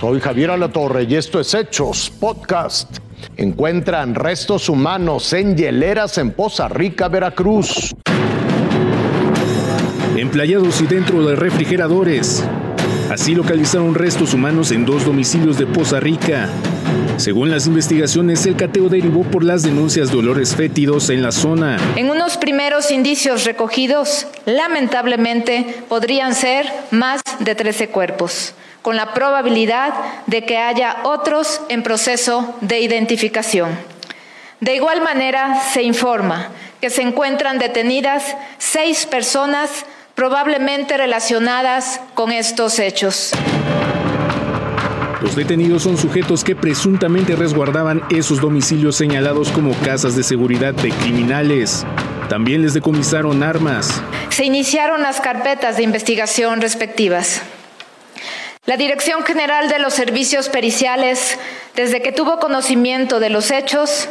[0.00, 2.98] Soy Javier Alatorre y esto es Hechos Podcast.
[3.38, 7.94] Encuentran restos humanos en hieleras en Poza Rica, Veracruz.
[10.16, 12.44] Emplayados y dentro de refrigeradores.
[13.10, 16.50] Así localizaron restos humanos en dos domicilios de Poza Rica.
[17.16, 21.78] Según las investigaciones, el cateo derivó por las denuncias de olores fétidos en la zona.
[21.96, 29.94] En unos primeros indicios recogidos, lamentablemente podrían ser más de 13 cuerpos con la probabilidad
[30.26, 33.70] de que haya otros en proceso de identificación.
[34.60, 42.78] De igual manera, se informa que se encuentran detenidas seis personas probablemente relacionadas con estos
[42.78, 43.32] hechos.
[45.26, 50.90] Los detenidos son sujetos que presuntamente resguardaban esos domicilios señalados como casas de seguridad de
[50.90, 51.84] criminales.
[52.28, 54.00] También les decomisaron armas.
[54.28, 57.42] Se iniciaron las carpetas de investigación respectivas.
[58.66, 61.40] La Dirección General de los Servicios Periciales,
[61.74, 64.08] desde que tuvo conocimiento de los hechos,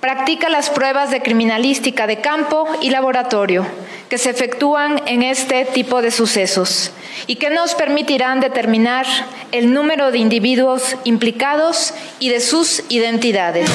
[0.00, 3.66] practica las pruebas de criminalística de campo y laboratorio
[4.08, 6.92] que se efectúan en este tipo de sucesos
[7.26, 9.06] y que nos permitirán determinar
[9.52, 13.68] el número de individuos implicados y de sus identidades.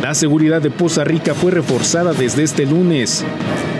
[0.00, 3.24] La seguridad de Poza Rica fue reforzada desde este lunes.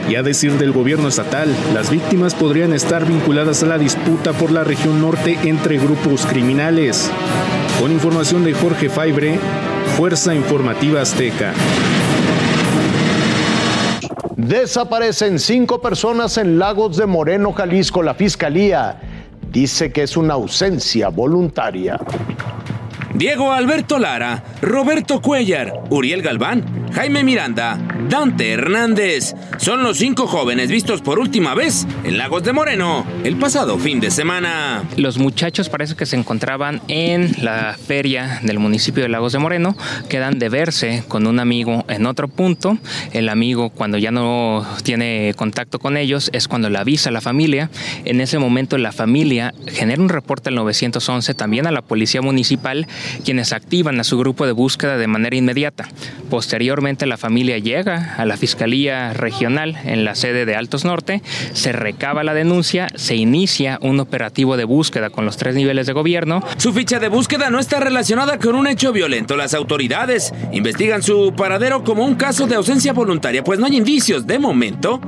[0.09, 4.51] Y a decir del gobierno estatal, las víctimas podrían estar vinculadas a la disputa por
[4.51, 7.11] la región norte entre grupos criminales.
[7.79, 9.39] Con información de Jorge Faibre,
[9.97, 11.53] Fuerza Informativa Azteca.
[14.37, 18.03] Desaparecen cinco personas en Lagos de Moreno, Jalisco.
[18.03, 19.01] La fiscalía
[19.53, 22.01] dice que es una ausencia voluntaria.
[23.15, 29.35] Diego Alberto Lara, Roberto Cuellar, Uriel Galván, Jaime Miranda, Dante Hernández.
[29.59, 34.01] Son los cinco jóvenes vistos por última vez en Lagos de Moreno el pasado fin
[34.01, 34.83] de semana.
[34.97, 39.77] Los muchachos parece que se encontraban en la feria del municipio de Lagos de Moreno.
[40.09, 42.79] Quedan de verse con un amigo en otro punto.
[43.13, 47.21] El amigo cuando ya no tiene contacto con ellos es cuando le avisa a la
[47.21, 47.71] familia.
[48.05, 52.87] En ese momento la familia genera un reporte al 911 también a la policía municipal
[53.25, 55.89] quienes activan a su grupo de búsqueda de manera inmediata.
[56.29, 61.23] Posteriormente la familia llega a la Fiscalía Regional en la sede de Altos Norte,
[61.53, 65.93] se recaba la denuncia, se inicia un operativo de búsqueda con los tres niveles de
[65.93, 66.43] gobierno.
[66.57, 69.37] Su ficha de búsqueda no está relacionada con un hecho violento.
[69.37, 74.27] Las autoridades investigan su paradero como un caso de ausencia voluntaria, pues no hay indicios
[74.27, 75.01] de momento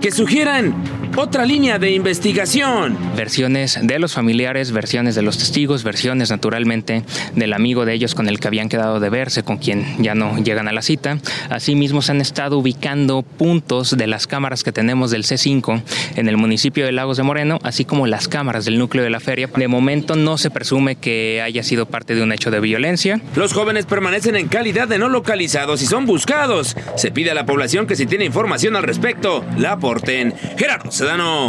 [0.00, 0.74] que sugieran
[1.16, 2.96] otra línea de investigación.
[3.16, 8.28] Versiones de los familiares, versiones de los testigos, versiones naturalmente del amigo de ellos con
[8.28, 11.18] el que habían quedado de verse, con quien ya no llegan a la cita.
[11.50, 15.82] Asimismo se han estado ubicando puntos de las cámaras que tenemos del C5
[16.16, 19.20] en el municipio de Lagos de Moreno, así como las cámaras del núcleo de la
[19.20, 19.48] feria.
[19.54, 23.20] De momento no se presume que haya sido parte de un hecho de violencia.
[23.36, 26.76] Los jóvenes permanecen en calidad de no localizados y son buscados.
[26.96, 30.34] Se pide a la población que si tiene información al respecto, la aporten.
[30.56, 30.90] Gerardo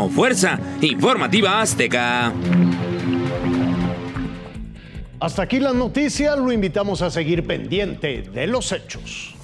[0.10, 2.34] Fuerza Informativa Azteca.
[5.20, 9.36] Hasta aquí la noticia, lo invitamos a seguir pendiente de los hechos.